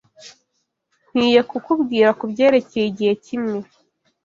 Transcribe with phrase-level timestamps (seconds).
[1.11, 3.59] Nkwiye kukubwira kubyerekeye igihe kimwe.